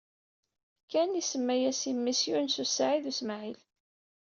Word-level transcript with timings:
Ken 0.91 1.19
isemma-as 1.21 1.81
i 1.89 1.91
memmi-s 1.93 2.21
Yunes 2.29 2.55
u 2.63 2.65
Saɛid 2.67 3.05
u 3.11 3.13
Smaɛil. 3.19 3.59